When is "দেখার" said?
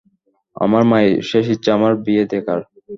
2.25-2.61